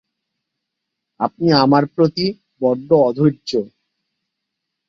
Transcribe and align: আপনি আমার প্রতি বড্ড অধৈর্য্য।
আপনি 1.19 1.47
আমার 1.63 1.83
প্রতি 1.95 2.25
বড্ড 2.61 2.89
অধৈর্য্য। 3.07 3.51